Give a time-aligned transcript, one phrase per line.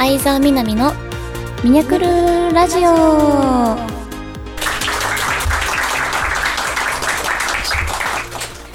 [0.00, 0.94] 相沢みなみの
[1.62, 2.06] ミニャクル
[2.54, 3.76] ラジオ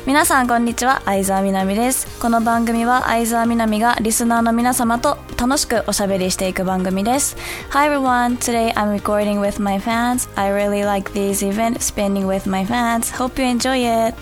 [0.05, 7.35] 皆さんこんにちは相沢みなみですこの番組は相沢みなみがリスナーの皆様と楽しくおしゃべりしていく番組です
[7.71, 12.47] Hi everyone today I'm recording with my fans I really like this event spending with
[12.47, 14.15] my fans hope you enjoy it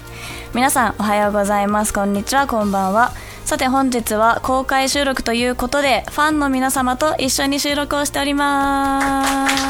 [0.54, 3.12] 皆さんおはようございますこんにちはこんばんは
[3.54, 9.62] さて本日は公開収録ということでファンの皆様と一緒に収録をしております。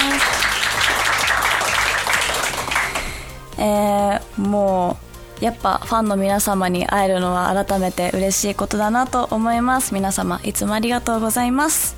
[3.59, 4.95] えー、も
[5.41, 9.93] うやっぱファンの皆様に会えるのは改めて嬉しいことだなと思います。
[9.93, 11.97] 皆様いつもありがとうございます。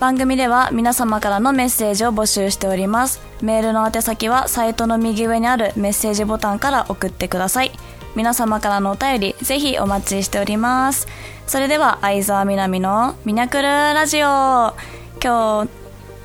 [0.00, 3.22] 番組では皆様からのメッセージを募集しております。
[3.40, 7.72] メールの宛先はサイトの右上にあるメッセージボタンから送ってください。
[8.14, 11.08] 皆様からのお便りぜひお待ちしております。
[11.46, 14.74] それでは相沢みなみのミニャクルラジオ。
[15.22, 15.70] 今日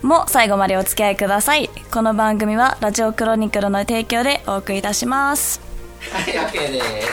[0.06, 1.70] も最後までお付き合いください。
[1.92, 5.62] この番組はラジオクロニクルの提供でお送りいたします。
[6.12, 7.10] はい、OK です。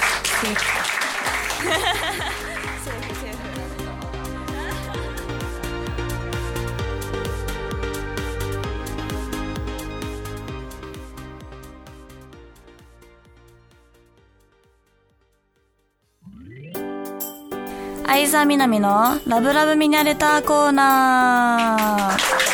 [18.09, 22.47] 相沢みなみのラブラブミニャレターコーナー。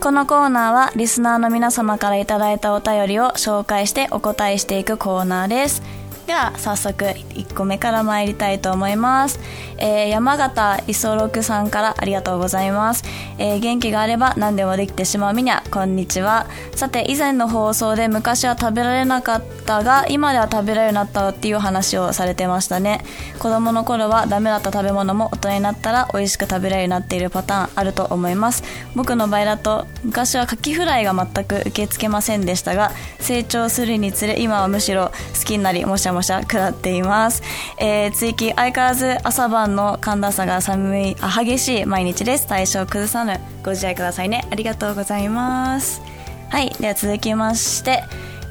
[0.00, 5.82] このコーナーはリスナーの皆様からいただいたお便りを紹介してお答えしていくコーナーです。
[6.30, 9.40] では早速1個目から参りたいと思います、
[9.78, 13.02] えー山形磯六さんからありがとうございます、
[13.38, 16.46] えー元気があれば何でもできてしまうみにゃこんにちは。
[16.76, 23.04] さて以前の放送で昔は食べられなかったが今では食べられるようになったっていう話をされてましたね。
[23.40, 28.62] 子供の頃はダメだった食べ物も大人になったら美味しく食べられるようになっているパターンあると思います。
[28.94, 37.42] 僕の場合だと昔はカキフライが全く受け付けませんでしたが成長するにつれ今はむしろ好きになりもしゃもしゃ食らっています、
[37.78, 42.46] えー、追記相変わらず朝晩の寒暖差が寒いあ激しい毎日です。
[42.46, 44.46] 体調崩さぬご自愛くださいね。
[44.50, 46.00] ありがとうございます。
[46.48, 48.02] はいでは続きまして、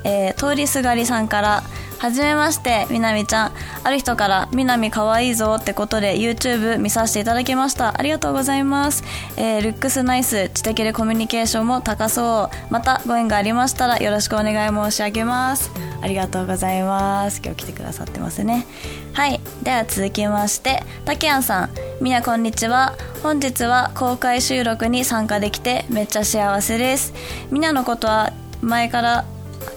[0.03, 1.63] えー通りすがりさんから
[1.99, 3.51] はじめましてみなみちゃん。
[3.83, 7.99] ある人から「みなみかわいいぞ」ってことで YouTube 見させていただきました。
[7.99, 9.03] ありがとうございます、
[9.35, 12.73] えールックスナイス知的でコミュニケーションも高そう。
[12.73, 15.71] またご縁がありましたらよろしくお願い申し上げます。
[16.01, 17.41] ありがとうございます。
[17.43, 18.65] 今日来てくださってますね。
[19.11, 19.41] はい。
[19.63, 21.69] では続きましてたけやんさん。
[21.99, 22.93] みなこんにちは。
[23.23, 27.13] 本日は公開収録に参加できてめっちゃ幸せです。
[27.51, 28.31] みなのことは
[28.61, 29.25] 前から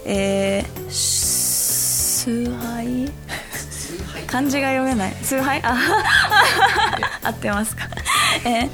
[0.04, 0.90] えー、
[2.24, 3.10] 崇拝？
[4.28, 5.12] 漢字が読めない。
[5.24, 5.60] 崇拝？
[5.64, 5.76] あ
[7.24, 7.88] 合ってますか？
[8.46, 8.70] えー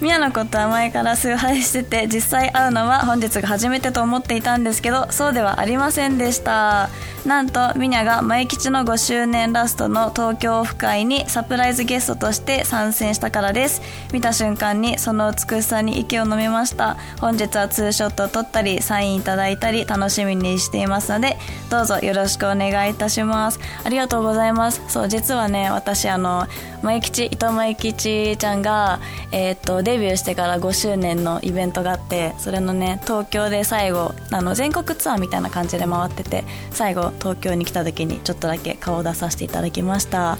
[0.00, 6.90] ミヤのことは前から崇拝してて実際会うのは本日が初めてと思っていたんですけどそうではありませんでした。
[7.24, 13.80] なんとミニャが前吉の5周年ラストの東京オフ会にサプライズゲストとして参戦したからです。
[14.12, 16.98] 見た瞬間にその美しさに息を飲みました。
[17.22, 21.38] 本日はツーショットを撮ったりサインいただいたり楽しみにしていますので
[21.70, 23.58] どうぞよろしくお願いいたします。
[23.84, 24.82] ありがとうございます。
[24.88, 26.46] そう実はね私あの
[26.82, 29.00] 前吉伊藤前吉ちゃんが
[29.32, 40.38] えーっとデビューしてから5周年のイベントがあってそれのね東京で最後あの全国ツアーみたいな感じで回ってて最後東京に来た時にちょっとだけ顔を出させていただきました。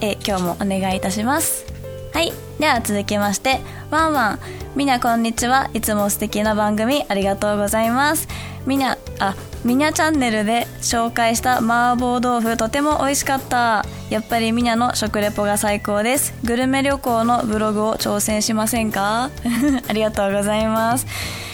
[0.00, 1.66] え今日もお願いいたします。
[2.12, 4.38] はいでは続きましてワンワン。
[4.74, 5.70] みなこんにちは。
[5.74, 8.28] いつも素敵な番組ありがとうございます。
[8.66, 13.84] みなあみにゃチャンネルで紹介した麻婆豆腐とても美味しかった。
[14.16, 16.32] やっぱりみにゃの食レポが最高です。
[16.42, 19.28] グルメ旅行のブログを挑戦しませんか？
[19.88, 21.06] ありがとうございます。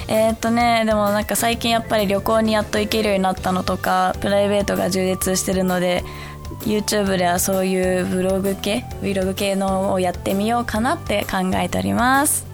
[0.06, 6.04] えーっとねでもなんか最近やっぱり旅行にやっと行けるようになったのとかプライベートが充実してるので
[6.60, 12.46] YouTube ではそういうブログ系？Vlog 系のをやってみようかなって考えております。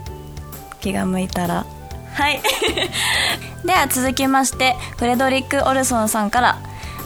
[0.80, 1.66] 気が向いたら。
[2.14, 2.40] はい。
[3.62, 6.58] では続きましてフレドリック・オルソンさんから。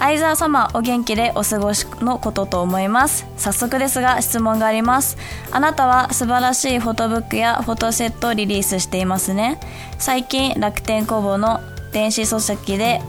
[0.02, 3.24] 相沢様お元気でお過ごしのことと思います。
[3.36, 5.16] 早速ですが質問があります。
[5.52, 9.60] あなたは素晴らしいフォトブックやフォトセットをリリースしていますね。
[10.00, 11.60] 最近楽天工房の
[11.92, 13.00] 電子書籍で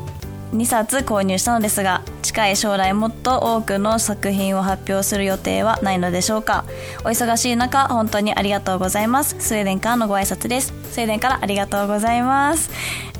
[0.53, 6.65] 2冊購入したのですが近い将来もっと多くの作品を発表する予定はないのでしょうか？
[7.01, 9.35] お忙しい中本当にありがとうございます。
[9.39, 10.73] スウェーデンからのご挨拶です。
[10.91, 12.69] スウェーデンからありがとうございます。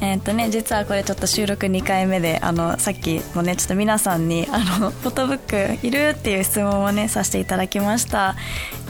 [0.01, 8.35] えー、っとね実はこれちょっと収録2回目であのさっきもねちょっと皆さんにあのフォトブックいるっていう質問をねさせていただきました、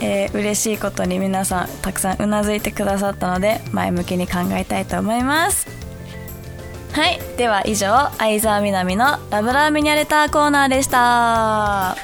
[0.01, 5.83] えー、嬉しいことに皆さんたくさんうなずいてくださったので前向きに考えたいと思います。
[6.94, 7.19] はい。
[7.38, 11.95] では以上相沢みなみのラブラーミニャレターコーナーでした。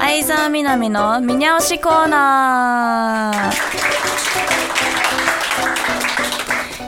[0.00, 3.52] 相沢みなみの見直しコーナ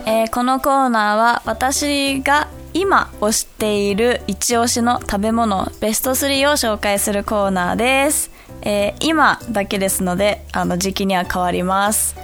[0.07, 8.31] ー、えー、このコーナーは私が今推している一押しの食べ物ベスト3を紹介するコーナーです。
[8.63, 12.17] えー、今だけですので、あの時期には変わります。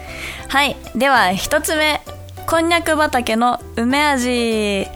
[0.48, 0.76] はい。
[0.94, 2.00] では、一つ目。
[2.46, 4.88] こんにゃく畑の梅味。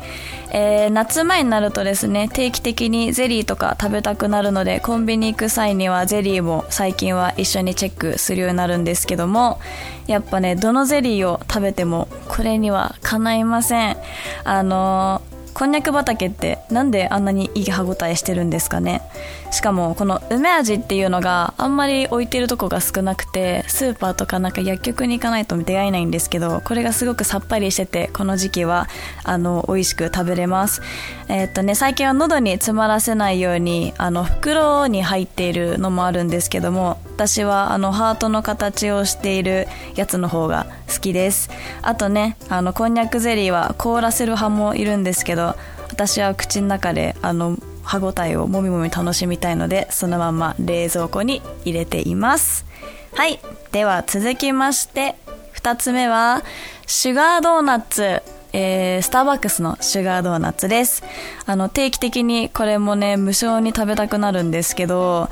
[0.53, 9.61] えー、夏前になるとですね定期的にゼリーとか食べたくなるのでコンビニ行く際にはゼリーも最近は一緒にチェックするようになるんですけども
[10.09, 13.97] やっぱねどのゼリーを食べてもこれにはかないません
[14.43, 19.03] あのこんにゃく畑ってなんであんなにいい歯ごたえしてるんですかね？
[19.51, 28.89] しかもこの梅味っていうのがあんまり置いてるとこが少なくてスーパーとかなんか薬局に行かないと出会えないんですけどこれがすごくさっぱりしててこの時期は
[29.25, 30.83] あの美味しく食べれます。
[31.29, 41.51] えー、っとね最近は喉に詰まらせないようにあの袋に入っているのもあるんですけども私はあのハートの形をしているやつの方が好きです。
[41.83, 45.55] あとねあのこんにゃくゼリーは凍らせる派もいるんですけど
[45.91, 52.65] 私は口の中であの歯ごたえをもみもみ楽しみたいのでそのまま冷蔵庫に入れています。
[53.13, 53.39] はい
[53.71, 55.15] では続きまして
[55.57, 56.43] 2つ目は
[56.87, 58.23] シュガードーナツ。
[58.53, 61.05] えー、スターバックスのシュガードーナツです。
[61.47, 65.29] あの、定期的にこれもね、無償に食べたくなるんですけど、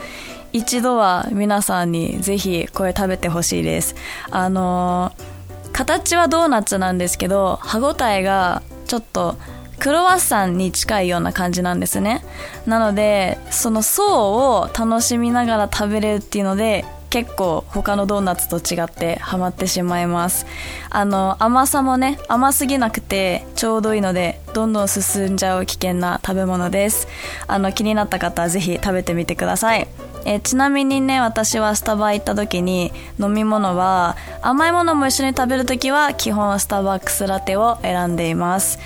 [0.52, 3.94] 一度は皆さんにぜひこれ食べてほしいです。
[4.30, 9.36] あのー、形はドーナツなんですけど、歯ごたえがちょっと
[9.78, 12.24] クロワッサンに近いような感じなんですね
[12.66, 20.46] なのでその層を楽しみながら食べれるっていうので結構他のドーナツと違ってハマってしまいます。
[20.90, 27.08] あの甘さもね甘すぎなくてちょうどいいのでどんどん進んじゃう危険な食べ物です。
[27.46, 29.88] あの気になった方はぜひ食べてみてください。
[30.24, 38.78] えちなみにね私はスタバ行った時に飲み物は甘いものも一緒に食べる時は基本スターバックスラテを選んでいます。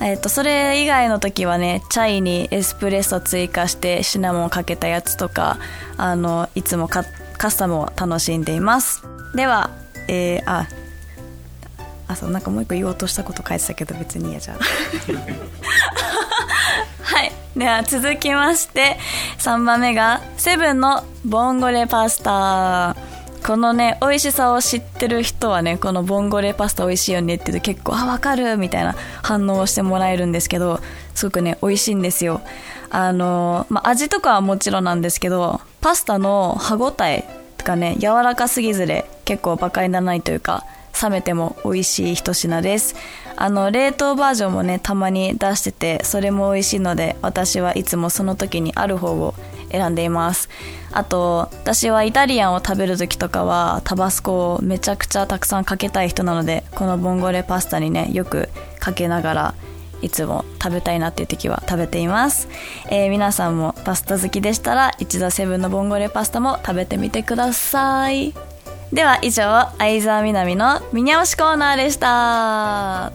[0.00, 5.58] えっと、それ以外の時はね、チャイにエスプレッソ追加してシナモンかけたやつとか、
[5.96, 9.04] あの、いつも買ってカスタムを楽しんでいます。
[9.32, 9.70] では、
[10.08, 10.66] えー、あ、
[12.08, 14.58] あ、そう、なんかもう一個言おうとしたこと書いてたけど別にいいや、じゃあ。
[17.04, 17.30] はい。
[17.56, 18.98] では続きまして、
[19.38, 22.96] 3番目が、セブンのボンゴレパスタ。
[23.46, 30.80] このね、美味しさを知ってる人はね、このボンゴレパスタ美味しいよねって言うと結構、あ、わかるみたいな反応をしてもらえるんですけど、
[31.14, 32.40] すごくね、美味しいんですよ。
[32.90, 37.24] あの、まあ、味とかはもちろんなんですけど、パスタの歯ごたえ
[37.66, 40.64] がね、柔らかすぎずで結構馬鹿にならないというか、
[41.02, 42.96] 冷めても美味しい一品です。
[43.36, 49.34] あの、冷凍バージョンもね、たまに出してて、それも美味しいので、私はいつもその時にある方を
[49.70, 50.48] 選んでいます
[50.92, 59.54] あと私はイタリアンを食べる時とかはタバスコをめちゃくちゃたくさんかけたい人なのでこのボンゴレパスタにねよくかけながら
[60.02, 62.48] いつも食べたいなっていう時は食べています、
[62.90, 68.34] えー、皆さんもパスタ好きでしたら一度セブンのボンゴレパスタも食べてみてください。
[68.92, 73.12] では以上相沢みなみのミニャオシコーナーでした。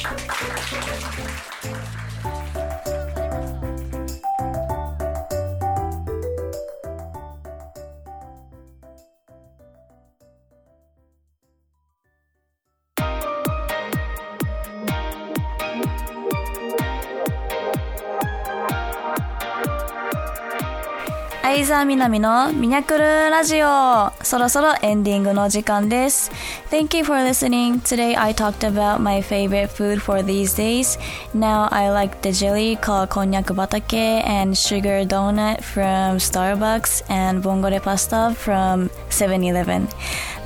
[21.50, 26.30] 相沢みなみのミニャクルラジオそろそろエンディングの時間です
[26.70, 27.80] Thank you for listening.
[27.80, 30.98] Today I talked about my favorite food for these days.
[31.32, 37.80] Now I like the jelly called konyak batake and sugar donut from Starbucks and bongore
[37.80, 39.88] pasta from 7-Eleven.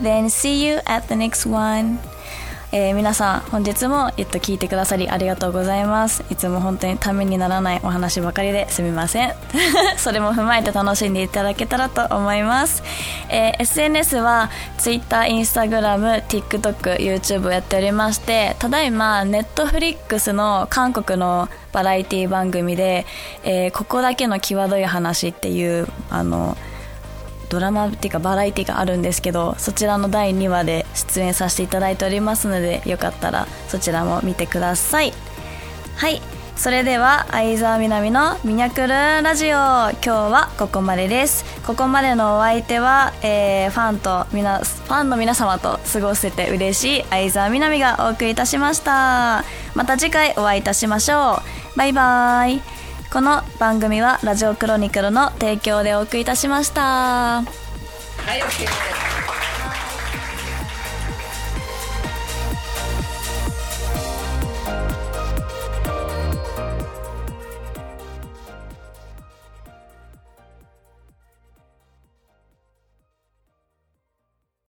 [0.02, 1.98] Then see you at the next one.
[2.71, 6.23] えー皆さん本日も、えっと、聞いてくださりありがとうございます。
[6.29, 9.33] いつも本当にためにならないお話ばかりですみません。
[9.97, 12.83] それも踏まえて楽しんでいただけたらと思います、
[13.29, 23.05] えー SNS は Twitter、Instagram、TikTok、YouTube をやっておりましてただいま Netflix の韓国のバラエティ番組で、
[23.43, 26.57] えーここだけの際どい話っていうあの
[27.55, 35.13] ドラマっていうかバラエティがあるんですけどそちらの第2話で出演させていただいておりますのでよかったらそちらも見てください。
[35.95, 36.21] はい。
[36.57, 39.49] それでは相沢みなみのミニャクルラジオ。
[39.49, 41.43] 今日はここまでです。
[41.65, 49.43] ここまでのお相手は、えーファンとみなファンの皆様と過ごせて嬉しい相沢みなみがお送りいたしました。
[49.73, 51.41] また次回お会いいたしましょ
[51.75, 51.77] う。
[51.77, 52.84] バイバーイ。
[53.15, 57.43] この番組はラジオクロニクルの提供でお送りいたしましたは
[58.35, 59.04] い、OK。